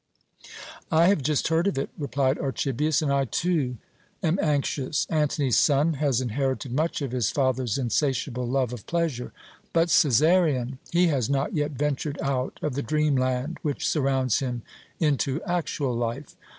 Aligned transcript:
"I 0.91 1.05
have 1.09 1.21
just 1.21 1.49
heard 1.49 1.67
of 1.67 1.77
it," 1.77 1.91
replied 1.95 2.39
Archibius, 2.39 3.03
"and 3.03 3.13
I, 3.13 3.25
too, 3.25 3.77
am 4.23 4.39
anxious. 4.41 5.05
Antony's 5.11 5.59
son 5.59 5.93
has 5.93 6.19
inherited 6.21 6.71
much 6.71 7.03
of 7.03 7.11
his 7.11 7.29
father's 7.29 7.77
insatiable 7.77 8.47
love 8.47 8.73
of 8.73 8.87
pleasure. 8.87 9.31
But 9.73 9.89
Cæsarion! 9.89 10.79
He 10.91 11.09
has 11.09 11.29
not 11.29 11.53
yet 11.53 11.69
ventured 11.73 12.17
out 12.19 12.57
of 12.63 12.73
the 12.73 12.81
dreamland 12.81 13.59
which 13.61 13.87
surrounds 13.87 14.39
him 14.39 14.63
into 14.99 15.39
actual 15.43 15.95
life. 15.95 16.35